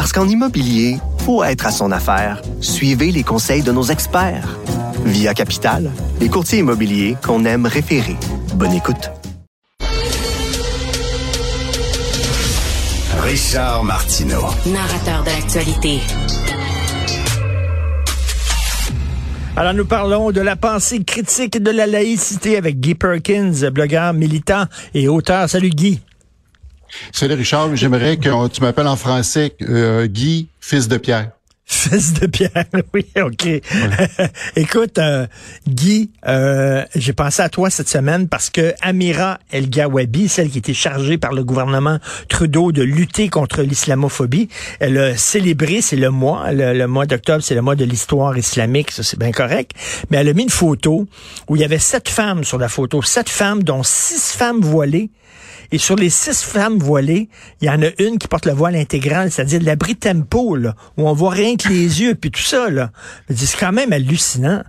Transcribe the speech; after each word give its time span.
Parce 0.00 0.14
qu'en 0.14 0.26
immobilier, 0.26 0.96
faut 1.26 1.44
être 1.44 1.66
à 1.66 1.70
son 1.70 1.92
affaire. 1.92 2.40
Suivez 2.62 3.12
les 3.12 3.22
conseils 3.22 3.62
de 3.62 3.70
nos 3.70 3.82
experts. 3.82 4.58
Via 5.04 5.34
Capital, 5.34 5.90
les 6.22 6.30
courtiers 6.30 6.60
immobiliers 6.60 7.18
qu'on 7.22 7.44
aime 7.44 7.66
référer. 7.66 8.16
Bonne 8.54 8.72
écoute. 8.72 9.10
Richard 13.18 13.84
Martineau. 13.84 14.46
Narrateur 14.64 15.22
de 15.22 15.38
l'actualité. 15.38 15.98
Alors, 19.54 19.74
nous 19.74 19.84
parlons 19.84 20.30
de 20.30 20.40
la 20.40 20.56
pensée 20.56 21.04
critique 21.04 21.62
de 21.62 21.70
la 21.70 21.86
laïcité 21.86 22.56
avec 22.56 22.80
Guy 22.80 22.94
Perkins, 22.94 23.68
blogueur, 23.70 24.14
militant 24.14 24.64
et 24.94 25.08
auteur. 25.08 25.50
Salut 25.50 25.68
Guy. 25.68 26.00
Salut 27.12 27.34
Richard, 27.34 27.76
j'aimerais 27.76 28.16
que 28.16 28.48
tu 28.48 28.60
m'appelles 28.60 28.86
en 28.86 28.96
français 28.96 29.54
euh, 29.62 30.06
Guy, 30.06 30.48
fils 30.60 30.88
de 30.88 30.96
Pierre. 30.96 31.30
Fils 31.72 32.14
de 32.14 32.26
Pierre, 32.26 32.64
oui, 32.94 33.06
OK. 33.22 33.46
Écoute, 34.56 34.98
euh, 34.98 35.26
Guy, 35.68 36.10
euh, 36.26 36.84
j'ai 36.96 37.12
pensé 37.12 37.42
à 37.42 37.48
toi 37.48 37.70
cette 37.70 37.88
semaine 37.88 38.26
parce 38.26 38.50
que 38.50 38.74
Amira 38.80 39.38
El 39.52 39.70
Gawabi, 39.70 40.28
celle 40.28 40.50
qui 40.50 40.58
était 40.58 40.74
chargée 40.74 41.16
par 41.16 41.32
le 41.32 41.44
gouvernement 41.44 41.98
Trudeau 42.28 42.72
de 42.72 42.82
lutter 42.82 43.28
contre 43.28 43.62
l'islamophobie, 43.62 44.48
elle 44.80 44.98
a 44.98 45.16
célébré, 45.16 45.80
c'est 45.80 45.94
le 45.96 46.10
mois, 46.10 46.50
le, 46.50 46.86
mois 46.86 47.06
d'octobre, 47.06 47.42
c'est 47.42 47.54
le 47.54 47.62
mois 47.62 47.76
de 47.76 47.84
l'histoire 47.84 48.36
islamique, 48.36 48.90
ça 48.90 49.04
c'est 49.04 49.18
bien 49.18 49.30
correct, 49.30 49.70
mais 50.10 50.16
elle 50.16 50.28
a 50.28 50.32
mis 50.32 50.42
une 50.42 50.50
photo 50.50 51.06
où 51.48 51.54
il 51.54 51.62
y 51.62 51.64
avait 51.64 51.78
sept 51.78 52.08
femmes 52.08 52.42
sur 52.42 52.58
la 52.58 52.68
photo, 52.68 53.00
sept 53.00 53.28
femmes, 53.28 53.62
dont 53.62 53.84
six 53.84 54.32
femmes 54.32 54.60
voilées, 54.60 55.10
et 55.72 55.78
sur 55.78 55.96
les 55.96 56.10
six 56.10 56.42
femmes 56.42 56.78
voilées, 56.78 57.28
il 57.60 57.66
y 57.66 57.70
en 57.70 57.82
a 57.82 57.88
une 57.98 58.18
qui 58.18 58.28
porte 58.28 58.46
le 58.46 58.52
voile 58.52 58.76
intégral, 58.76 59.30
c'est-à-dire 59.30 59.62
l'abri 59.62 59.96
tempo, 59.96 60.56
là, 60.56 60.74
où 60.96 61.08
on 61.08 61.12
voit 61.12 61.30
rien 61.30 61.56
que 61.56 61.68
les 61.68 62.00
yeux, 62.02 62.14
puis 62.14 62.30
tout 62.30 62.40
ça. 62.42 62.70
là. 62.70 62.90
C'est 63.34 63.58
quand 63.58 63.72
même 63.72 63.92
hallucinant. 63.92 64.62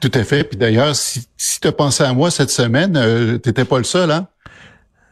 Tout 0.00 0.10
à 0.12 0.24
fait. 0.24 0.44
Puis 0.44 0.58
d'ailleurs, 0.58 0.94
si, 0.94 1.26
si 1.36 1.60
tu 1.60 1.68
as 1.68 1.72
pensé 1.72 2.02
à 2.02 2.12
moi 2.12 2.30
cette 2.30 2.50
semaine, 2.50 2.96
euh, 2.96 3.38
t'étais 3.38 3.64
pas 3.64 3.78
le 3.78 3.84
seul, 3.84 4.10
hein? 4.10 4.28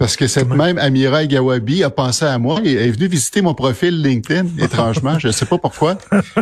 Parce 0.02 0.16
que 0.16 0.26
cette 0.26 0.48
même 0.48 0.78
Amira 0.78 1.24
Gawabi 1.26 1.84
a 1.84 1.90
pensé 1.90 2.24
à 2.24 2.36
moi 2.36 2.60
et 2.64 2.72
est 2.72 2.90
venue 2.90 3.06
visiter 3.06 3.40
mon 3.40 3.54
profil 3.54 4.02
LinkedIn, 4.02 4.48
étrangement. 4.58 5.16
je 5.20 5.28
ne 5.28 5.32
sais 5.32 5.46
pas 5.46 5.58
pourquoi. 5.58 5.96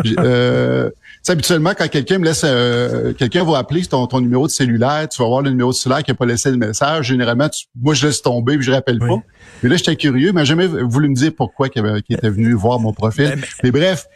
Euh, 0.06 0.88
habituellement, 1.28 1.74
quand 1.76 1.86
quelqu'un 1.88 2.16
me 2.16 2.24
laisse, 2.24 2.40
euh, 2.42 3.12
quelqu'un 3.12 3.44
va 3.44 3.58
appeler 3.58 3.84
ton, 3.84 4.06
ton 4.06 4.22
numéro 4.22 4.46
de 4.46 4.50
cellulaire, 4.50 5.06
tu 5.10 5.20
vas 5.20 5.28
voir 5.28 5.42
le 5.42 5.50
numéro 5.50 5.72
de 5.72 5.74
cellulaire 5.74 6.02
qui 6.02 6.10
n'a 6.10 6.14
pas 6.14 6.24
laissé 6.24 6.50
le 6.50 6.56
message. 6.56 7.08
Généralement, 7.08 7.50
moi, 7.78 7.92
je 7.92 8.06
laisse 8.06 8.22
tomber 8.22 8.56
puis 8.56 8.64
je 8.64 8.72
rappelle 8.72 8.98
pas. 8.98 9.18
Mais 9.62 9.68
là, 9.68 9.76
j'étais 9.76 9.94
curieux, 9.94 10.32
mais 10.32 10.46
jamais 10.46 10.66
voulu 10.66 11.10
me 11.10 11.14
dire 11.14 11.32
pourquoi 11.36 11.68
qu'il 11.68 11.84
était 12.08 12.30
venu 12.30 12.54
voir 12.54 12.80
mon 12.80 12.94
profil. 12.94 13.26
Ben, 13.26 13.44
mais, 13.62 13.70
bref, 13.72 14.06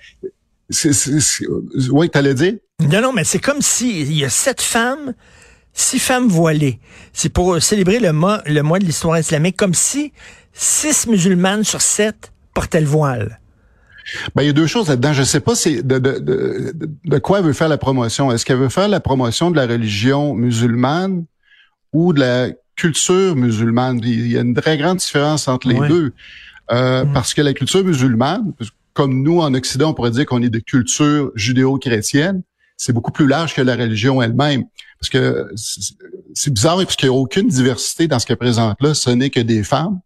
oui, 1.90 2.08
t'allais 2.08 2.32
dire? 2.32 2.54
Non, 2.80 3.02
non, 3.02 3.12
mais 3.12 3.24
c'est 3.24 3.40
comme 3.40 3.60
si 3.60 4.00
il 4.00 4.16
y 4.16 4.24
a 4.24 4.30
sept 4.30 4.62
femmes 4.62 5.12
six 5.74 5.98
femmes 5.98 6.28
voilées. 6.28 6.78
C'est 7.12 7.28
pour 7.28 7.60
célébrer 7.60 7.98
le 7.98 8.12
mois, 8.12 8.42
le 8.46 8.62
mois 8.62 8.78
de 8.78 8.84
l'histoire 8.84 9.18
islamique, 9.18 9.56
comme 9.56 9.74
si 9.74 10.12
six 10.52 11.06
musulmanes 11.06 11.64
sur 11.64 11.82
sept 11.82 12.32
portaient 12.54 12.80
le 12.80 12.86
voile. 12.86 13.40
Ben, 14.34 14.42
il 14.42 14.46
y 14.46 14.50
a 14.50 14.52
deux 14.52 14.66
choses 14.66 14.88
là-dedans. 14.88 15.12
Je 15.12 15.20
ne 15.20 15.26
sais 15.26 15.40
pas 15.40 15.54
c'est 15.54 15.82
de, 15.82 15.98
de, 15.98 16.18
de, 16.18 16.74
de, 17.04 17.18
quoi 17.18 17.38
elle 17.38 17.46
veut 17.46 17.52
faire 17.52 17.68
la 17.68 17.78
promotion. 17.78 18.30
Est-ce 18.30 18.44
qu'elle 18.44 18.58
veut 18.58 18.68
faire 18.68 18.88
la 18.88 19.00
promotion 19.00 19.50
de 19.50 19.56
la 19.56 19.66
religion 19.66 20.34
musulmane 20.34 21.24
ou 21.92 22.12
de 22.12 22.20
la 22.20 22.48
culture 22.76 23.34
musulmane? 23.34 24.00
Il 24.04 24.30
y 24.30 24.38
a 24.38 24.42
une 24.42 24.54
très 24.54 24.78
grande 24.78 24.98
différence 24.98 25.48
entre 25.48 25.68
les 25.68 25.88
deux. 25.88 26.12
Euh, 26.70 27.04
mm. 27.04 27.12
Parce 27.12 27.34
que 27.34 27.42
la 27.42 27.54
culture 27.54 27.82
musulmane, 27.82 28.52
comme 28.92 29.22
nous 29.22 29.40
en 29.40 29.52
Occident, 29.54 29.90
on 29.90 29.94
pourrait 29.94 30.10
dire 30.10 30.26
qu'on 30.26 30.42
est 30.42 30.50
de 30.50 30.60
culture 30.60 31.32
judéo-chrétienne, 31.34 32.42
c'est 32.76 32.92
beaucoup 32.92 33.12
plus 33.12 33.26
large 33.26 33.54
que 33.54 33.62
la 33.62 33.76
religion 33.76 34.20
elle-même. 34.22 34.64
Parce 34.98 35.10
que 35.10 35.48
c'est 36.34 36.52
bizarre, 36.52 36.76
parce 36.76 36.96
qu'il 36.96 37.08
n'y 37.08 37.14
a 37.14 37.18
aucune 37.18 37.48
diversité 37.48 38.08
dans 38.08 38.18
ce 38.18 38.26
qu'elle 38.26 38.36
présente 38.36 38.80
là. 38.80 38.94
Ce 38.94 39.10
n'est 39.10 39.30
que 39.30 39.40
des 39.40 39.62
femmes. 39.62 40.00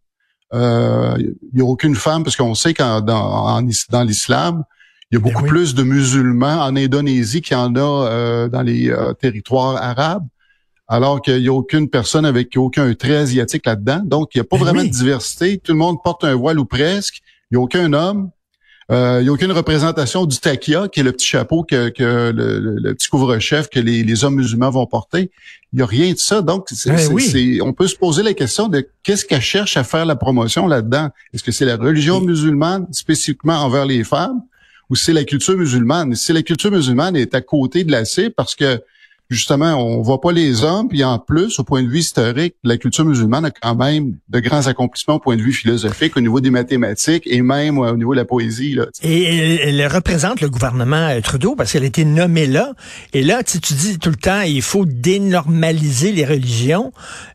Euh, 0.55 1.15
il 1.19 1.35
n'y 1.55 1.61
a 1.61 1.65
aucune 1.65 1.95
femme, 1.95 2.25
parce 2.25 2.37
qu'on 2.37 2.55
sait 2.55 2.75
qu'en 2.75 3.01
dans, 3.01 3.63
dans 3.91 4.03
l'islam, 4.03 4.65
il 5.11 5.15
y 5.15 5.19
a 5.19 5.21
beaucoup 5.21 5.43
ben 5.43 5.49
plus 5.49 5.75
de 5.75 5.83
musulmans 5.83 6.63
en 6.63 6.77
Indonésie 6.77 7.41
qu'il 7.41 7.57
y 7.57 7.61
en 7.61 7.75
a 7.75 7.81
euh, 7.81 8.49
dans 8.49 8.63
les 8.63 8.91
euh, 8.91 9.15
territoires 9.15 9.77
arabes, 9.77 10.27
alors 10.87 11.23
qu'il 11.23 11.41
n'y 11.41 11.49
a 11.49 11.53
aucune 11.53 11.89
personne 11.89 12.27
avec 12.27 12.57
aucun 12.57 12.93
trait 12.95 13.17
asiatique 13.17 13.67
là-dedans. 13.67 14.01
Donc, 14.05 14.35
il 14.35 14.39
n'y 14.39 14.43
a 14.43 14.45
pas 14.45 14.57
ben 14.57 14.65
vraiment 14.65 14.85
de 14.85 14.89
diversité. 14.89 15.59
Tout 15.59 15.73
le 15.73 15.79
monde 15.79 15.97
porte 16.03 16.25
un 16.25 16.35
voile 16.35 16.59
ou 16.59 16.65
presque. 16.65 17.21
Il 17.51 17.57
n'y 17.57 17.61
a 17.61 17.65
aucun 17.65 17.93
homme. 17.93 18.31
Euh, 18.91 19.19
il 19.21 19.25
n'y 19.25 19.29
a 19.29 19.33
aucune 19.33 19.53
représentation 19.53 20.25
du 20.25 20.39
takia, 20.39 20.89
qui 20.89 21.01
est 21.01 21.03
le 21.03 21.13
petit 21.13 21.27
chapeau 21.27 21.63
que, 21.63 21.91
que 21.91 22.33
le, 22.35 22.95
petit 22.95 23.09
couvre-chef 23.09 23.69
que 23.69 23.81
les, 23.81 24.03
les, 24.03 24.25
hommes 24.25 24.37
musulmans 24.37 24.71
vont 24.71 24.87
porter. 24.87 25.31
Il 25.73 25.77
n'y 25.77 25.83
a 25.83 25.87
rien 25.87 26.13
de 26.13 26.19
ça. 26.19 26.41
Donc, 26.41 26.69
c'est, 26.71 26.91
ben 26.91 27.63
on 27.63 27.75
peut 27.75 27.87
se 27.87 27.97
poser 27.97 28.23
la 28.23 28.33
question 28.33 28.69
de 28.69 28.89
qu'est-ce 29.03 29.27
qu'elle 29.27 29.43
cherche 29.43 29.77
à 29.77 29.85
faire 29.85 30.07
la 30.07 30.17
promotion 30.17 30.67
là-dedans? 30.67 31.11
Est-ce 31.35 31.43
que 31.43 31.53
c'est 31.53 31.67
la 31.67 31.77
religion 31.77 32.23
musulmane 32.23 32.87
spécifiquement 32.93 33.59
envers 33.59 33.85
les 33.85 34.05
femmes? 34.05 34.41
Ou 34.89 34.97
c'est 34.97 35.13
la 35.13 35.25
culture 35.25 35.55
musulmane? 35.55 36.15
Si 36.15 36.33
la 36.33 36.43
culture 36.43 36.71
musulmane 36.71 37.15
est 37.15 37.35
à 37.35 37.43
côté 37.43 37.85
de 37.85 37.93
la 37.93 38.07
cible 38.07 38.33
parce 38.35 38.55
que 38.55 38.81
justement, 39.31 39.75
on 39.75 40.03
voit 40.03 40.21
pas 40.21 40.33
les 40.33 40.65
hommes, 40.65 40.89
puis 40.89 41.05
en 41.05 41.19
plus, 41.19 41.59
au 41.59 41.65
point 41.65 41.83
de 41.83 41.89
vue 41.89 41.99
historique, 41.99 42.55
la 42.65 42.77
culture 42.77 43.05
musulmane 43.05 43.45
a 43.45 43.51
quand 43.51 43.75
même 43.75 44.17
de 44.29 44.41
grands 44.41 44.67
accomplissements 44.67 45.17
au 45.17 45.19
point 45.19 45.37
de 45.37 45.43
vue 45.43 45.53
philosophique, 45.53 46.17
au 46.17 46.21
niveau 46.21 46.41
des 46.41 46.51
mathématiques 46.51 47.25
et 47.27 47.43
même 47.43 47.79
au 47.79 47.97
niveau 47.97 48.15
de 48.15 48.19
la 48.19 48.25
poésie. 48.25 48.75
Là, 48.75 48.87
et 49.03 49.25
elle, 49.69 49.87
représente 49.87 50.41
le 50.41 50.51
gouvernement 50.51 51.09
euh, 51.09 51.21
Trudeau 51.21 51.55
parce 51.55 51.73
qu'elle 51.73 51.85
a 51.85 51.87
été 51.87 52.05
nommée 52.05 52.47
là. 52.47 52.73
Et 53.13 53.23
là, 53.23 53.43
tu, 53.43 53.61
tu 53.61 53.75
dis 53.75 53.99
tout 53.99 54.11
le 54.11 54.17
temps, 54.17 54.41
il 54.43 54.63
faut 54.63 54.85
dénormaliser 54.87 56.13
les 56.13 56.25
religions 56.25 56.93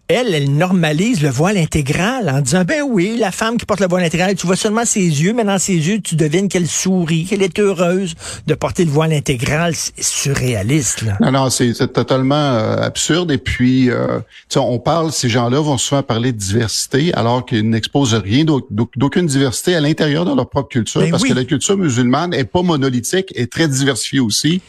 elle, 0.10 0.36
elle 0.36 0.54
normalise 0.54 1.22
le 1.22 1.30
voile 1.30 1.58
intégral 1.58 2.30
en 2.30 2.42
disant, 2.42 2.64
ben 2.66 2.84
oui, 2.86 3.16
la 3.18 3.32
femme 3.32 3.58
qui 3.58 3.66
porte 3.66 3.80
le 3.80 3.88
voile 3.88 4.04
intégral, 4.04 4.36
tu 4.36 4.46
vois 4.46 4.58
seulement 4.58 4.86
ses 4.86 5.00
yeux, 5.00 5.34
mais 5.34 5.46
dans 5.46 5.58
ses 5.58 5.76
yeux, 5.76 6.02
tu 6.02 6.16
devines 6.16 6.50
qu'elle 6.50 6.68
sourit, 6.68 7.26
qu'elle 7.26 7.42
est 7.42 7.58
heureuse 7.58 8.14
de 8.46 8.54
porter 8.54 8.84
le 8.84 8.92
voile 8.92 9.14
intégral. 9.14 9.74
C'est 9.76 10.04
surréaliste. 10.04 11.04
Là. 11.04 11.18
Non, 11.22 11.32
non, 11.32 11.50
c'est 11.50 11.83
totalement 11.88 12.36
euh, 12.36 12.78
absurde. 12.78 13.32
Et 13.32 13.38
puis, 13.38 13.90
euh, 13.90 14.20
on 14.56 14.80
parle, 14.80 15.12
ces 15.12 15.30
gens-là 15.30 15.60
vont 15.60 15.78
souvent 15.78 16.04
parler 16.04 16.32
de 16.32 16.38
diversité, 16.38 17.14
alors 17.14 17.46
qu'ils 17.46 17.70
n'exposent 17.70 18.14
rien 18.14 18.46
d'aucune 18.46 19.26
diversité 19.26 19.76
à 19.76 19.82
l'intérieur 19.82 20.26
de 20.26 20.36
leur 20.36 20.50
propre 20.50 20.70
culture, 20.70 21.02
ben 21.02 21.12
parce 21.12 21.24
que 21.24 21.34
la 21.34 21.46
culture 21.46 21.78
musulmane 21.78 22.34
est 22.34 22.46
pas 22.46 22.62
monolithique, 22.62 23.32
est 23.36 23.52
très 23.52 23.68
diversifiée 23.68 24.20
aussi. 24.20 24.62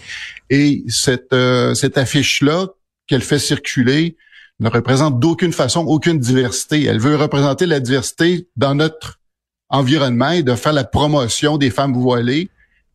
Et 0.50 0.84
cette, 0.88 1.32
euh, 1.32 1.74
cette 1.74 1.98
affiche-là 1.98 2.68
qu'elle 3.06 3.22
fait 3.22 3.38
circuler, 3.38 4.16
ne 4.60 4.68
représente 4.68 5.18
d'aucune 5.18 5.52
façon 5.52 5.80
aucune 5.80 6.18
diversité. 6.18 6.84
Elle 6.84 7.00
veut 7.00 7.16
représenter 7.16 7.66
la 7.66 7.80
diversité 7.80 8.46
dans 8.56 8.74
notre 8.74 9.18
environnement 9.68 10.30
et 10.30 10.42
de 10.42 10.54
faire 10.54 10.72
la 10.72 10.84
promotion 10.84 11.58
des 11.58 11.70
femmes 11.70 11.94
voilées 11.94 12.50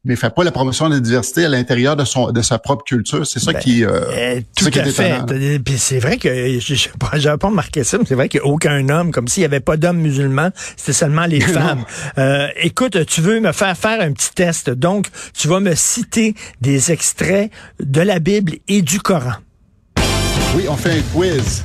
mais 0.05 0.15
fait 0.15 0.33
pas 0.33 0.43
la 0.43 0.51
promotion 0.51 0.87
de 0.87 0.95
la 0.95 0.99
diversité 0.99 1.45
à 1.45 1.49
l'intérieur 1.49 1.95
de 1.95 2.05
son 2.05 2.31
de 2.31 2.41
sa 2.41 2.57
propre 2.57 2.83
culture. 2.83 3.27
C'est 3.27 3.39
ça 3.39 3.51
ben, 3.51 3.59
qui 3.59 3.83
euh, 3.83 4.01
euh 4.09 4.41
tout 4.55 4.67
à 4.73 4.85
fait. 4.85 5.59
Puis 5.63 5.77
c'est 5.77 5.99
vrai 5.99 6.17
que 6.17 6.59
j'avais 7.13 7.37
pas 7.37 7.47
remarqué 7.47 7.83
ça, 7.83 7.97
mais 7.97 8.05
c'est 8.07 8.15
vrai 8.15 8.29
qu'il 8.29 8.41
n'y 8.41 8.47
a 8.47 8.49
aucun 8.49 8.87
homme, 8.89 9.11
comme 9.11 9.27
s'il 9.27 9.41
n'y 9.41 9.45
avait 9.45 9.59
pas 9.59 9.77
d'hommes 9.77 9.99
musulmans, 9.99 10.51
c'était 10.77 10.93
seulement 10.93 11.25
les 11.25 11.41
femmes. 11.41 11.83
Euh, 12.17 12.47
écoute, 12.57 13.05
tu 13.05 13.21
veux 13.21 13.39
me 13.39 13.51
faire 13.51 13.77
faire 13.77 14.01
un 14.01 14.11
petit 14.11 14.31
test, 14.33 14.69
donc 14.69 15.07
tu 15.37 15.47
vas 15.47 15.59
me 15.59 15.75
citer 15.75 16.33
des 16.61 16.91
extraits 16.91 17.51
de 17.79 18.01
la 18.01 18.19
Bible 18.19 18.53
et 18.67 18.81
du 18.81 18.99
Coran. 18.99 19.33
Oui, 20.55 20.65
on 20.67 20.75
fait 20.75 20.99
un 20.99 21.01
quiz. 21.13 21.63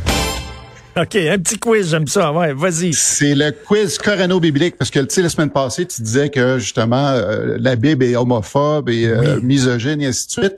OK, 0.96 1.16
un 1.16 1.38
petit 1.38 1.58
quiz, 1.58 1.90
j'aime 1.90 2.06
ça. 2.06 2.32
Ouais, 2.32 2.52
vas-y. 2.52 2.92
C'est 2.92 3.34
le 3.34 3.50
quiz 3.50 3.98
corano-biblique, 3.98 4.76
parce 4.76 4.90
que, 4.90 5.00
tu 5.00 5.14
sais, 5.14 5.22
la 5.22 5.28
semaine 5.28 5.50
passée, 5.50 5.86
tu 5.86 6.02
disais 6.02 6.30
que, 6.30 6.58
justement, 6.58 7.08
euh, 7.08 7.56
la 7.58 7.74
Bible 7.74 8.04
est 8.04 8.14
homophobe 8.14 8.88
et 8.88 9.06
euh, 9.06 9.40
misogyne 9.40 10.00
et 10.00 10.06
ainsi 10.06 10.26
de 10.26 10.32
suite. 10.32 10.56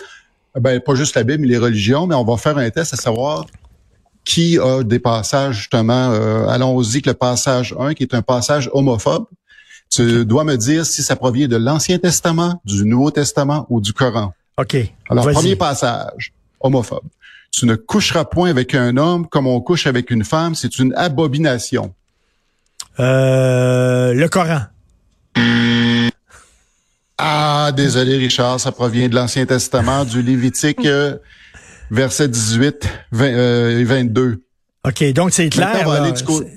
Ben, 0.55 0.81
pas 0.81 0.95
juste 0.95 1.15
la 1.15 1.23
Bible, 1.23 1.43
mais 1.43 1.49
les 1.49 1.59
religions, 1.59 2.07
mais 2.07 2.15
on 2.15 2.25
va 2.25 2.37
faire 2.37 2.59
un 2.59 2.69
test 2.71 2.93
à 2.93 2.97
savoir 2.97 3.47
qui 4.25 4.59
a 4.59 4.83
des 4.83 4.99
passages, 4.99 5.57
justement, 5.57 6.11
euh, 6.11 6.49
allons-y 6.49 7.01
que 7.01 7.11
le 7.11 7.15
passage 7.15 7.75
1, 7.79 7.95
qui 7.95 8.03
est 8.03 8.15
un 8.15 8.23
passage 8.23 8.69
homophobe. 8.73 9.27
Tu 9.89 10.27
dois 10.27 10.45
me 10.45 10.57
dire 10.57 10.85
si 10.85 11.03
ça 11.03 11.17
provient 11.17 11.47
de 11.47 11.57
l'Ancien 11.57 11.99
Testament, 11.99 12.61
du 12.65 12.85
Nouveau 12.85 13.11
Testament 13.11 13.67
ou 13.71 13.81
du 13.81 13.93
Coran. 13.93 14.35
OK. 14.59 14.77
Alors, 15.09 15.31
premier 15.31 15.55
passage, 15.55 16.33
homophobe. 16.61 17.05
Tu 17.59 17.65
ne 17.65 17.75
coucheras 17.75 18.27
point 18.27 18.51
avec 18.51 18.75
un 18.75 18.99
homme 18.99 19.27
comme 19.27 19.47
on 19.47 19.59
couche 19.63 19.87
avec 19.87 20.11
une 20.11 20.25
femme, 20.25 20.55
c'est 20.55 20.79
une 20.79 20.93
abomination. 20.95 21.95
Euh, 23.01 24.13
le 24.13 24.29
Coran. 24.29 24.61
Ah, 27.17 27.73
désolé 27.75 28.19
Richard, 28.19 28.61
ça 28.61 28.73
provient 28.73 29.09
de 29.09 29.15
l'Ancien 29.15 29.47
Testament, 29.47 30.05
du 30.05 30.21
Lévitique, 30.21 30.85
euh, 30.85 31.17
verset 31.91 32.29
18 32.29 32.87
20, 33.13 33.25
euh, 33.25 33.79
et 33.81 33.85
22. 33.85 34.43
OK, 34.87 35.13
donc 35.15 35.33
c'est 35.33 35.49
clair. 35.49 35.73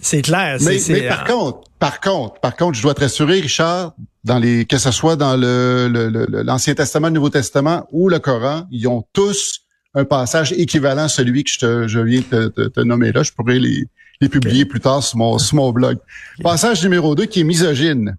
C'est- 0.02 0.22
clair. 0.22 0.58
Mais, 0.62 0.80
c'est- 0.80 0.92
mais 0.94 1.08
par 1.08 1.24
contre, 1.24 1.62
par 1.80 2.02
contre, 2.02 2.42
par 2.42 2.58
contre, 2.58 2.78
je 2.78 2.82
dois 2.84 2.94
te 2.94 3.00
rassurer, 3.00 3.40
Richard, 3.40 3.94
dans 4.26 4.38
les 4.38 4.66
que 4.66 4.78
ce 4.78 4.92
soit 4.92 5.16
dans 5.16 5.38
le 5.38 5.88
le- 5.90 6.10
le- 6.10 6.42
l'Ancien 6.44 6.76
Testament, 6.76 7.08
le 7.08 7.14
Nouveau 7.14 7.30
Testament 7.30 7.88
ou 7.94 8.10
le 8.10 8.20
Coran, 8.20 8.68
ils 8.70 8.86
ont 8.90 9.06
tous 9.14 9.62
un 9.96 10.06
passage 10.06 10.52
équivalent 10.54 11.04
à 11.04 11.10
celui 11.10 11.44
que 11.44 11.50
je, 11.52 11.60
te, 11.60 11.88
je 11.88 12.00
viens 12.00 12.20
de 12.22 12.48
te, 12.48 12.48
te- 12.50 12.68
te 12.68 12.80
nommer 12.82 13.12
là. 13.12 13.24
Je 13.24 13.32
pourrais 13.32 13.60
les, 13.60 13.86
les 14.22 14.30
publier 14.30 14.66
plus 14.66 14.80
tard 14.80 15.04
sur 15.04 15.18
mon, 15.18 15.38
sur 15.40 15.56
mon 15.56 15.72
blog. 15.72 15.98
Passage 16.44 16.84
numéro 16.84 17.16
2 17.16 17.26
qui 17.26 17.42
est 17.42 17.44
misogyne. 17.44 18.18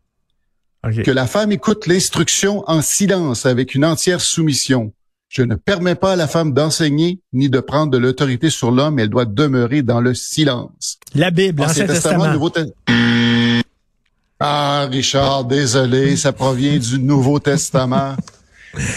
OK. 0.84 1.02
Que 1.02 1.10
la 1.10 1.26
femme 1.26 1.52
écoute 1.52 1.86
l'instruction 1.86 2.64
en 2.66 2.80
silence 2.82 3.46
avec 3.46 3.74
une 3.74 3.84
entière 3.84 4.20
soumission. 4.20 4.92
Je 5.28 5.42
ne 5.42 5.54
permets 5.54 5.94
pas 5.94 6.14
à 6.14 6.16
la 6.16 6.26
femme 6.26 6.52
d'enseigner 6.52 7.20
ni 7.32 7.48
de 7.48 7.60
prendre 7.60 7.92
de 7.92 7.98
l'autorité 7.98 8.50
sur 8.50 8.72
l'homme. 8.72 8.98
Elle 8.98 9.10
doit 9.10 9.26
demeurer 9.26 9.82
dans 9.82 10.00
le 10.00 10.12
silence. 10.14 10.98
La 11.14 11.30
Bible, 11.30 11.62
l'Ancien 11.62 11.86
Testament. 11.86 12.32
Nouveau 12.32 12.50
Testament. 12.50 12.74
Ah, 14.40 14.88
Richard, 14.90 15.44
désolé, 15.44 16.16
ça 16.16 16.32
provient 16.32 16.78
du 16.78 16.98
Nouveau 16.98 17.38
Testament, 17.38 18.16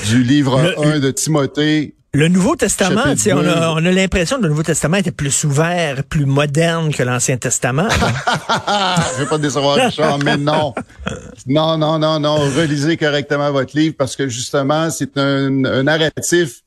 du 0.07 0.23
livre 0.23 0.61
Le- 0.61 0.79
1 0.95 0.99
de 0.99 1.11
Timothée. 1.11 1.95
Le 2.15 2.27
Nouveau 2.27 2.55
Testament, 2.55 3.15
on 3.31 3.47
a, 3.47 3.69
on 3.71 3.77
a 3.77 3.91
l'impression 3.91 4.37
que 4.37 4.43
le 4.43 4.49
Nouveau 4.49 4.61
Testament 4.61 4.97
était 4.97 5.11
plus 5.11 5.45
ouvert, 5.45 6.03
plus 6.03 6.27
moderne 6.27 6.93
que 6.93 7.01
l'Ancien 7.01 7.37
Testament. 7.37 7.87
Ah, 8.47 9.03
je 9.17 9.23
vais 9.23 9.27
pas 9.27 9.37
te 9.37 9.41
décevoir, 9.41 9.77
Richard, 9.77 10.19
mais 10.19 10.37
non. 10.37 10.75
Non, 11.47 11.75
non, 11.75 11.97
non, 11.97 12.19
non. 12.19 12.35
Relisez 12.35 12.97
correctement 12.97 13.51
votre 13.51 13.75
livre 13.75 13.95
parce 13.97 14.15
que 14.15 14.27
justement, 14.27 14.91
c'est 14.91 15.17
un, 15.17 15.65
un 15.65 15.81
narratif 15.81 16.61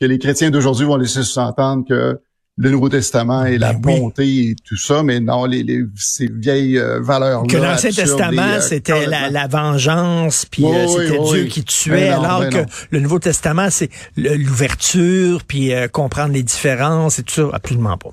que 0.00 0.06
les 0.06 0.20
chrétiens 0.20 0.50
d'aujourd'hui 0.50 0.86
vont 0.86 0.96
laisser 0.96 1.24
sous-entendre 1.24 1.84
que 1.88 2.20
le 2.58 2.70
Nouveau 2.70 2.88
Testament 2.90 3.46
est 3.46 3.56
la 3.56 3.72
Ben 3.72 3.80
oui. 3.94 4.00
bonté 4.00 4.26
et 4.50 4.56
tout 4.66 4.76
ça, 4.76 5.02
mais 5.02 5.20
non, 5.20 5.46
les, 5.46 5.62
les 5.62 5.84
ces 5.96 6.28
vieilles 6.30 6.78
euh, 6.78 7.00
valeurs 7.00 7.44
que 7.48 7.56
l'Ancien 7.56 7.90
Testament, 7.90 8.60
c'était 8.60 9.06
la, 9.06 9.30
la 9.30 9.46
vengeance, 9.46 10.44
puis 10.44 10.62
Oui, 10.64 10.76
euh, 10.76 10.86
c'était 10.86 11.18
oui, 11.18 11.30
Dieu 11.32 11.44
qui 11.44 11.64
tuait, 11.64 12.10
Ben 12.10 12.16
non, 12.16 12.22
alors 12.24 12.40
ben 12.40 12.50
que 12.50 12.58
non. 12.58 12.66
le 12.90 13.00
Nouveau 13.00 13.18
Testament, 13.18 13.68
c'est 13.70 13.88
l'ouverture, 14.16 15.42
puis 15.44 15.72
euh, 15.72 15.88
comprendre 15.88 16.32
les 16.34 16.42
différences 16.42 17.18
et 17.18 17.22
tout 17.22 17.34
ça, 17.34 17.42
absolument 17.52 17.96
pas. 17.96 18.10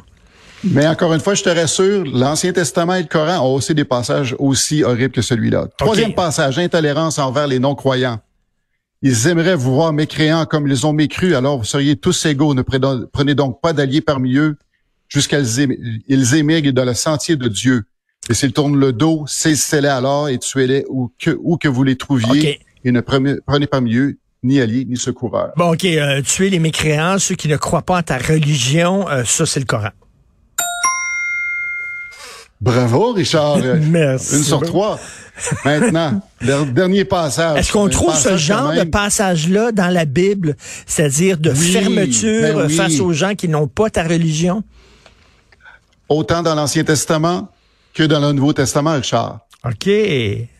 Mais 0.64 0.86
encore 0.88 1.14
une 1.14 1.22
fois, 1.22 1.36
je 1.36 1.44
te 1.44 1.50
rassure, 1.50 2.04
l'Ancien 2.06 2.52
Testament 2.52 2.96
et 2.96 3.02
le 3.04 3.08
Coran 3.08 3.40
ont 3.46 3.56
aussi 3.56 3.74
des 3.74 3.86
passages 3.86 4.36
aussi 4.40 4.84
horribles 4.84 5.14
que 5.14 5.22
celui-là. 5.22 5.68
Troisième 5.78 6.14
passage, 6.14 6.60
intolérance 6.60 7.18
envers 7.18 7.48
les 7.48 7.60
non-croyants. 7.60 8.20
Ils 9.01 9.28
aimeraient 9.28 9.56
vous 9.56 9.74
voir 9.74 9.94
mécréants 9.94 10.46
comme 10.46 10.68
ils 10.68 10.86
ont 10.86 10.94
mécru, 10.94 11.34
alors 11.36 11.57
vous 11.57 11.63
seriez 11.63 11.96
tous 11.96 12.25
égaux. 12.25 12.54
Ne 12.54 12.62
prenez 12.62 13.36
donc 13.36 13.62
pas 13.62 13.72
d'alliés 13.72 14.01
parmi 14.01 14.36
eux 14.36 14.57
jusqu'à 15.07 15.40
ils 15.40 16.36
émigrent 16.36 16.74
dans 16.74 16.86
le 16.86 16.94
sentier 16.94 17.36
de 17.36 17.48
Dieu. 17.48 17.84
Et 18.30 18.34
s'ils 18.34 18.54
tournent 18.54 18.80
le 18.80 18.94
dos, 18.94 19.25
saisissez-les 19.28 19.88
alors 19.88 20.30
et 20.30 20.38
tuez-les 20.38 20.86
où 20.90 21.12
que, 21.18 21.38
où 21.42 21.57
que 21.57 21.68
vous 21.68 21.84
les 21.84 21.96
trouviez. 21.96 22.60
Et 22.84 22.92
ne 22.92 23.01
prenez, 23.01 23.36
prenez 23.46 23.68
parmi 23.68 23.96
eux 23.96 24.18
ni 24.44 24.62
alliés 24.62 24.86
ni 24.86 24.98
secoureurs. 24.98 25.52
Bon, 25.57 25.74
OK, 25.74 25.86
euh, 25.86 26.22
tuer 26.22 26.50
les 26.50 26.60
mécréants, 26.60 27.18
ceux 27.19 27.36
qui 27.36 27.48
ne 27.48 27.57
croient 27.57 27.81
pas 27.81 27.98
en 27.98 28.04
ta 28.04 28.18
religion, 28.18 29.10
euh, 29.10 29.24
ça, 29.25 29.45
c'est 29.45 29.60
le 29.60 29.66
Coran. 29.66 29.90
Bravo, 32.62 33.14
Richard. 33.14 33.60
Merci. 33.90 34.36
Une 34.38 34.44
sur 34.44 34.62
trois. 34.62 35.00
Maintenant, 35.64 36.22
der- 36.42 36.66
dernier 36.66 37.06
passage. 37.06 37.60
Est-ce 37.60 37.72
qu'on 37.72 37.88
trouve 37.88 38.14
ce 38.16 38.36
genre 38.36 38.74
de 38.74 38.84
passage-là 38.84 39.72
dans 39.72 39.88
la 39.88 40.04
Bible, 40.06 40.56
c'est-à-dire 40.86 41.38
de 41.38 41.52
Oui, 41.52 41.72
fermeture 41.72 42.56
ben 42.56 42.66
oui. 42.68 42.76
face 42.76 43.00
aux 43.00 43.14
gens 43.14 43.36
qui 43.36 43.48
n'ont 43.48 43.68
pas 43.68 43.90
ta 43.90 44.04
religion? 44.04 44.64
autant 46.10 46.42
dans 46.42 46.56
l'Ancien 46.56 46.84
Testament 46.84 47.50
que 47.94 48.02
dans 48.04 48.20
le 48.20 48.32
Nouveau 48.32 48.52
Testament, 48.52 48.94
Richard. 48.96 49.42
OK. 49.64 49.88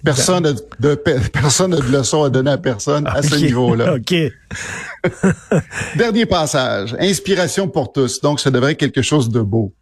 Personne 0.04 0.44
n'a 0.44 0.54
de, 0.80 0.94
pe- 0.96 1.20
personne 1.34 1.72
de 1.72 1.82
leçon 1.82 2.24
à 2.24 2.30
donner 2.30 2.52
à 2.52 2.58
personne 2.60 3.08
à 3.08 3.22
ce 3.24 3.36
niveau-là. 3.36 3.96
OK. 3.96 4.14
Dernier 5.96 6.26
passage. 6.28 6.96
Inspiration 7.00 7.68
pour 7.68 7.92
tous. 7.92 8.22
Donc, 8.22 8.40
ça 8.40 8.52
devrait 8.52 8.74
être 8.74 8.78
quelque 8.78 9.02
chose 9.02 9.30
de 9.30 9.42
beau. 9.42 9.74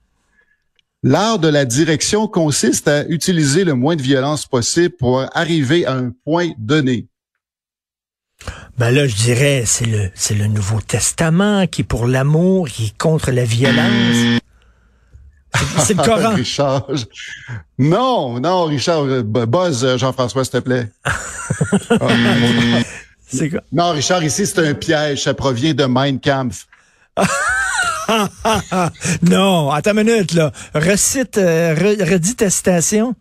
L'art 1.03 1.39
de 1.39 1.47
la 1.47 1.65
direction 1.65 2.27
consiste 2.27 2.87
à 2.87 3.05
utiliser 3.07 3.63
le 3.63 3.75
moins 3.75 3.95
de 3.95 4.01
violence 4.01 4.45
possible 4.45 4.95
pour 4.97 5.23
arriver 5.37 5.85
à 5.85 5.93
un 5.93 6.11
point 6.25 6.49
donné. 6.57 7.07
Ben 8.77 8.91
là, 8.91 9.07
je 9.07 9.15
dirais, 9.15 9.63
c'est 9.65 9.85
le, 9.85 10.11
c'est 10.15 10.35
le 10.35 10.47
Nouveau 10.47 10.81
Testament 10.81 11.65
qui 11.67 11.81
est 11.81 11.85
pour 11.85 12.07
l'amour, 12.07 12.67
qui 12.67 12.85
est 12.87 12.97
contre 12.97 13.31
la 13.31 13.45
violence. 13.45 14.41
C'est- 15.79 15.93
le 15.95 16.03
Coran. 16.05 16.33
Richard. 16.35 16.85
je- 16.95 17.05
Non, 17.79 18.39
non, 18.39 18.65
Richard. 18.65 19.03
euh, 19.05 19.23
bu- 19.23 19.45
Buzz, 19.47 19.83
euh, 19.83 19.97
Jean-François, 19.97 20.43
s'il 20.45 20.51
te 20.53 20.57
plaît. 20.59 20.89
Quoi? 23.49 23.61
non, 23.71 23.91
Richard, 23.91 24.23
ici, 24.23 24.45
c'est 24.45 24.59
un 24.67 24.73
piège. 24.73 25.23
Ça 25.23 25.33
provient 25.33 25.73
de 25.73 25.85
Mein 25.85 26.19
Kampf. 26.19 26.67
Non, 29.21 29.71
attends 29.71 29.91
une 29.97 30.03
minute, 30.03 30.33
là. 30.33 30.51
Recite, 30.73 31.37
euh, 31.37 31.75
re- 31.75 32.03
redis 32.11 32.35
ta 32.35 32.49
citation. 32.49 33.15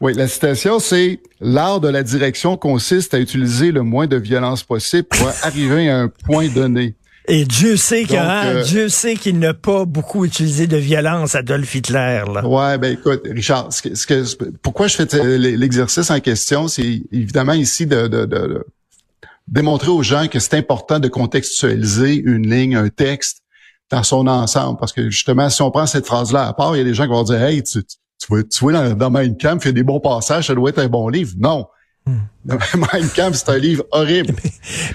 Oui, 0.00 0.12
la 0.14 0.28
citation, 0.28 0.78
c'est 0.78 1.20
l'art 1.40 1.80
de 1.80 1.88
la 1.88 2.02
direction 2.02 2.56
consiste 2.58 3.14
à 3.14 3.18
utiliser 3.18 3.72
le 3.72 3.82
moins 3.82 4.06
de 4.06 4.16
violence 4.16 4.62
possible 4.62 5.04
pour 5.08 5.28
arriver 5.42 5.88
à 5.88 6.00
un 6.00 6.08
point 6.08 6.48
donné. 6.48 6.94
Et 7.28 7.44
Dieu 7.44 7.76
sait 7.76 8.04
hein, 8.16 8.42
euh, 8.46 8.62
Dieu 8.62 8.88
sait 8.88 9.16
qu'il 9.16 9.40
n'a 9.40 9.52
pas 9.52 9.84
beaucoup 9.84 10.24
utilisé 10.24 10.68
de 10.68 10.76
violence, 10.76 11.34
Adolf 11.34 11.74
Hitler, 11.74 12.22
là. 12.32 12.46
Ouais, 12.46 12.78
ben 12.78 12.92
écoute, 12.92 13.22
Richard, 13.28 13.72
ce 13.72 13.82
que, 13.82 13.94
ce 13.96 14.06
que- 14.06 14.44
pourquoi 14.62 14.86
je 14.86 14.94
fais 14.94 15.06
t- 15.06 15.38
l'exercice 15.38 16.08
en 16.10 16.20
question, 16.20 16.68
c'est 16.68 17.02
évidemment 17.10 17.54
ici 17.54 17.84
de, 17.86 18.06
de- 18.06 18.26
de- 18.26 18.26
de 18.26 18.64
démontrer 19.48 19.88
aux 19.90 20.04
gens 20.04 20.28
que 20.28 20.38
c'est 20.38 20.54
important 20.54 21.00
de 21.00 21.08
contextualiser 21.08 22.14
une 22.16 22.48
ligne, 22.48 22.76
un 22.76 22.90
texte 22.90 23.38
dans 23.90 24.02
son 24.02 24.26
ensemble, 24.26 24.78
parce 24.78 24.92
que 24.92 25.10
justement, 25.10 25.48
si 25.48 25.62
on 25.62 25.70
prend 25.70 25.86
cette 25.86 26.06
phrase-là 26.06 26.48
à 26.48 26.52
part, 26.52 26.74
il 26.74 26.78
y 26.78 26.82
a 26.82 26.84
des 26.84 26.94
gens 26.94 27.04
qui 27.04 27.10
vont 27.10 27.22
dire, 27.22 27.42
hey, 27.42 27.62
tu, 27.62 27.84
tu, 27.84 27.96
tu 28.18 28.26
vois, 28.28 28.42
tu 28.42 28.72
dans, 28.72 28.96
dans 28.96 29.10
Mein 29.10 29.36
Kampf, 29.36 29.64
il 29.66 29.70
y 29.70 29.74
des 29.74 29.82
bons 29.82 30.00
passages, 30.00 30.48
ça 30.48 30.54
doit 30.54 30.70
être 30.70 30.78
un 30.78 30.88
bon 30.88 31.08
livre. 31.08 31.34
Non. 31.38 31.66
Mein 32.74 33.08
Kampf, 33.14 33.36
c'est 33.38 33.48
un 33.50 33.58
livre 33.58 33.84
horrible. 33.90 34.34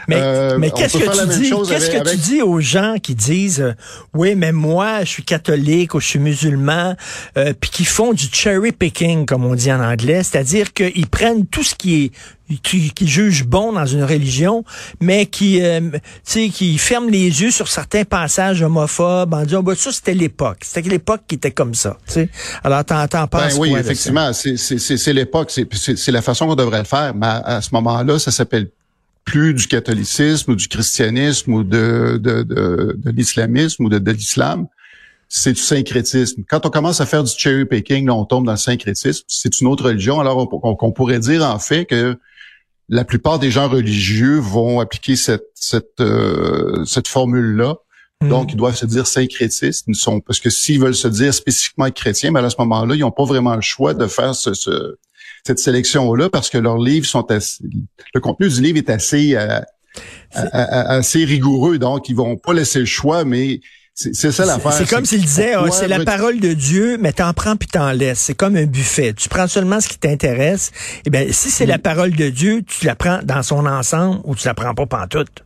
Mais, 0.08 0.16
Euh, 0.18 0.58
mais 0.58 0.72
qu'est-ce 0.72 0.98
que 0.98 1.04
tu 1.34 1.40
dis? 1.40 1.52
Qu'est-ce 1.68 1.90
que 1.92 1.98
avec- 1.98 2.14
tu 2.14 2.18
dis 2.18 2.42
aux 2.42 2.60
gens 2.62 2.96
qui 3.02 3.16
disent, 3.16 3.62
euh, 3.62 3.74
oui, 4.14 4.36
mais 4.36 4.52
moi, 4.52 5.00
je 5.04 5.10
suis 5.10 5.24
catholique 5.24 5.94
ou 5.94 6.00
je 6.00 6.08
suis 6.08 6.20
musulman, 6.20 6.96
euh, 7.38 7.54
puis 7.60 7.70
qui 7.70 7.86
font 7.86 8.14
du 8.14 8.26
cherry 8.32 8.72
picking, 8.72 9.26
comme 9.26 9.46
on 9.46 9.56
dit 9.56 9.72
en 9.72 9.82
anglais, 9.84 10.24
c'est-à-dire 10.24 10.74
qu'ils 10.74 11.08
prennent 11.08 11.46
tout 11.46 11.64
ce 11.64 11.76
qui 11.76 12.06
est 12.06 12.12
qui, 12.64 12.92
qui 12.92 13.08
jugent 13.08 13.46
bon 13.46 13.72
dans 13.72 13.86
une 13.86 14.04
religion, 14.04 14.66
mais 15.00 15.26
qui, 15.26 15.62
euh, 15.62 15.80
tu 15.90 16.00
sais, 16.26 16.50
qui 16.50 16.78
ferment 16.78 17.10
les 17.10 17.42
yeux 17.42 17.50
sur 17.50 17.70
certains 17.70 18.04
passages 18.04 18.62
homophobes 18.62 19.34
en 19.34 19.44
disant, 19.46 19.64
bah, 19.64 19.72
ça, 19.78 19.94
c'était 19.94 20.14
l'époque. 20.14 20.58
C'était 20.64 20.90
l'époque 20.90 21.22
qui 21.30 21.36
était 21.36 21.52
comme 21.52 21.74
ça, 21.74 21.96
tu 22.08 22.14
sais. 22.14 22.30
Alors, 22.62 22.84
t'en, 22.84 23.08
t'en 23.08 23.22
Ben 23.22 23.28
penses 23.28 23.54
oui, 23.58 23.70
quoi 23.70 23.80
de 23.80 23.86
ça? 23.86 23.92
effectivement, 23.92 24.34
c'est- 24.34 24.58
c'est 24.58 24.80
c'est- 24.80 24.98
c'est 24.98 25.14
l'époque, 25.14 25.50
c'est 25.50 25.66
c'est- 25.74 25.96
c'est 25.98 26.12
la 26.12 26.22
façon 26.22 26.46
qu'on 26.46 26.56
devrait 26.56 26.80
le 26.80 26.84
faire. 26.84 27.14
Mais 27.16 27.26
à, 27.44 27.58
à 27.58 27.62
ce 27.62 27.70
moment-là, 27.74 28.20
ça 28.20 28.32
s'appelle 28.32 28.70
plus 29.24 29.54
du 29.54 29.68
catholicisme 29.68 30.52
ou 30.52 30.56
du 30.56 30.68
christianisme 30.68 31.54
ou 31.54 31.64
de 31.64 32.20
de, 32.22 32.44
de, 32.44 32.96
de 32.98 33.12
l'islamisme 33.12 33.86
ou 33.86 33.90
de, 33.90 34.00
de 34.00 34.12
l'islam. 34.12 34.68
C'est 35.30 35.54
du 35.54 35.62
syncrétisme. 35.62 36.44
Quand 36.50 36.66
on 36.66 36.70
commence 36.70 37.00
à 37.00 37.06
faire 37.06 37.24
du 37.24 37.32
cherry 37.38 37.64
picking, 37.66 38.06
là, 38.08 38.14
on 38.16 38.26
tombe 38.26 38.46
dans 38.46 38.52
le 38.52 38.58
syncrétisme. 38.58 39.24
C'est 39.28 39.62
une 39.62 39.68
autre 39.68 39.86
religion. 39.86 40.20
Alors, 40.20 40.38
on, 40.38 40.60
on- 40.64 40.78
on 40.80 40.92
pourrait 40.92 41.20
dire 41.20 41.44
en 41.46 41.58
fait 41.60 41.86
que 41.86 42.18
la 42.90 43.06
plupart 43.06 43.40
des 43.40 43.50
gens 43.52 43.70
religieux 43.70 44.40
vont 44.40 44.82
appliquer 44.82 45.16
cette 45.16 45.46
cette 45.56 46.02
euh, 46.02 46.84
cette 46.86 47.08
formule-là. 47.08 47.76
Hmm. 48.20 48.28
Donc, 48.30 48.52
ils 48.52 48.58
doivent 48.58 48.76
se 48.76 48.86
dire 48.86 49.08
syncrétistes. 49.08 49.86
Ils 49.88 49.96
sont, 49.96 50.20
parce 50.20 50.40
que 50.42 50.50
s'ils 50.50 50.80
veulent 50.82 50.94
se 50.96 51.08
dire 51.08 51.34
spécifiquement 51.34 51.90
chrétiens, 51.92 52.32
ben 52.34 52.44
à 52.44 52.50
ce 52.50 52.58
moment-là, 52.60 52.96
ils 52.96 53.00
n'ont 53.00 53.12
pas 53.12 53.24
vraiment 53.26 53.56
le 53.56 53.62
choix 53.62 53.94
de 53.94 54.08
faire 54.08 54.36
ce, 54.36 54.54
ce- 54.54 54.98
cette 55.46 55.60
sélection-là 55.60 56.30
parce 56.30 56.50
que 56.50 56.58
leurs 56.58 56.78
livres 56.78 57.06
sont 57.06 57.30
assez, 57.32 57.64
le 58.14 58.20
contenu 58.20 58.50
du 58.50 58.62
livre 58.62 58.78
est 58.78 58.90
assez, 58.90 59.36
euh, 59.36 59.60
assez 60.34 61.26
rigoureux. 61.26 61.78
Donc, 61.78 62.10
ils 62.10 62.16
vont 62.16 62.38
pas 62.38 62.54
laisser 62.54 62.80
le 62.80 62.86
choix, 62.86 63.26
mais 63.26 63.60
C'est 63.94 64.32
ça 64.32 64.46
l'affaire. 64.46 64.74
C'est 64.74 64.90
comme 64.90 65.06
s'il 65.06 65.22
disait, 65.22 65.56
oh, 65.58 65.70
c'est 65.72 65.88
la 65.88 66.04
parole 66.04 66.40
de 66.40 66.54
Dieu, 66.54 66.98
mais 67.00 67.12
t'en 67.12 67.34
prends 67.34 67.56
puis 67.56 67.68
t'en 67.68 67.92
laisses. 67.92 68.20
C'est 68.20 68.34
comme 68.34 68.56
un 68.56 68.66
buffet. 68.66 69.14
Tu 69.14 69.30
prends 69.30 69.48
seulement 69.48 69.82
ce 69.82 69.88
qui 69.90 69.98
t'intéresse. 69.98 70.72
Eh 71.06 71.10
bien, 71.10 71.26
si 71.32 71.52
c'est 71.52 71.66
la 71.66 71.78
parole 71.78 72.12
de 72.12 72.30
Dieu, 72.30 72.64
tu 72.66 72.86
la 72.86 72.96
prends 72.96 73.20
dans 73.24 73.44
son 73.44 73.66
ensemble 73.66 74.22
ou 74.24 74.36
tu 74.36 74.48
la 74.48 74.54
prends 74.54 74.74
pas 74.74 74.86
pantoute. 74.86 75.44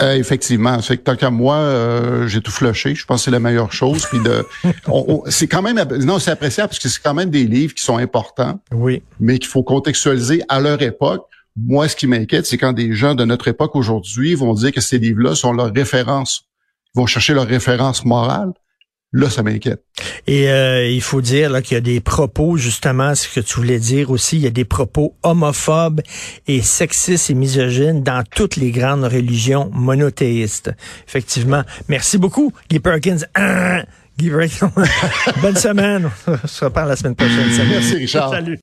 Euh, 0.00 0.14
effectivement, 0.14 0.80
c'est 0.80 0.96
que 0.96 1.02
tant 1.02 1.16
qu'à 1.16 1.30
moi, 1.30 1.56
euh, 1.56 2.28
j'ai 2.28 2.40
tout 2.40 2.52
flushé. 2.52 2.94
Je 2.94 3.04
pense 3.04 3.20
que 3.20 3.24
c'est 3.26 3.30
la 3.30 3.40
meilleure 3.40 3.72
chose. 3.72 4.06
Puis 4.06 4.20
de, 4.20 4.44
c'est 5.30 5.48
quand 5.48 5.62
même, 5.62 5.82
non, 6.04 6.18
c'est 6.18 6.30
appréciable 6.30 6.68
parce 6.68 6.78
que 6.78 6.88
c'est 6.88 7.02
quand 7.02 7.14
même 7.14 7.30
des 7.30 7.44
livres 7.44 7.74
qui 7.74 7.82
sont 7.82 7.98
importants. 7.98 8.60
Oui. 8.72 9.02
Mais 9.18 9.38
qu'il 9.38 9.48
faut 9.48 9.62
contextualiser 9.62 10.42
à 10.48 10.60
leur 10.60 10.80
époque. 10.82 11.26
Moi, 11.56 11.88
ce 11.88 11.96
qui 11.96 12.06
m'inquiète, 12.06 12.46
c'est 12.46 12.58
quand 12.58 12.72
des 12.72 12.92
gens 12.92 13.16
de 13.16 13.24
notre 13.24 13.48
époque 13.48 13.74
aujourd'hui 13.74 14.34
vont 14.34 14.54
dire 14.54 14.70
que 14.70 14.80
ces 14.80 14.98
livres-là 14.98 15.34
sont 15.34 15.52
leurs 15.52 15.72
références, 15.74 16.44
vont 16.94 17.06
chercher 17.06 17.34
leur 17.34 17.46
référence 17.46 18.04
morale. 18.04 18.52
Là, 19.12 19.30
ça 19.30 19.42
m'inquiète. 19.42 19.82
Et 20.26 20.50
euh, 20.50 20.86
il 20.86 21.00
faut 21.00 21.22
dire 21.22 21.48
là 21.48 21.62
qu'il 21.62 21.76
y 21.76 21.78
a 21.78 21.80
des 21.80 22.00
propos, 22.00 22.58
justement, 22.58 23.14
ce 23.14 23.26
que 23.28 23.40
tu 23.40 23.56
voulais 23.56 23.78
dire 23.78 24.10
aussi, 24.10 24.36
il 24.36 24.42
y 24.42 24.46
a 24.46 24.50
des 24.50 24.66
propos 24.66 25.16
homophobes 25.22 26.02
et 26.46 26.60
sexistes 26.60 27.30
et 27.30 27.34
misogynes 27.34 28.02
dans 28.02 28.22
toutes 28.22 28.56
les 28.56 28.70
grandes 28.70 29.04
religions 29.04 29.70
monothéistes. 29.72 30.70
Effectivement. 31.06 31.62
Merci 31.88 32.18
beaucoup, 32.18 32.52
Guy 32.68 32.80
Perkins. 32.80 33.20
Guy 34.18 34.30
Perkins. 34.30 34.72
Bonne 35.40 35.56
semaine. 35.56 36.10
On 36.26 36.46
se 36.46 36.64
reparle 36.66 36.88
la 36.88 36.96
semaine 36.96 37.14
prochaine. 37.14 37.46
Merci, 37.70 37.94
Richard. 37.96 38.30
Salut. 38.30 38.56